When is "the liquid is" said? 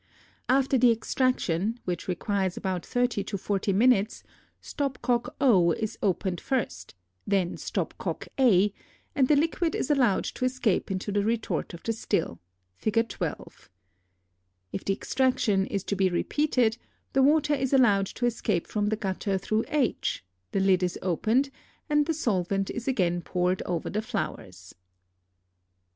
9.27-9.91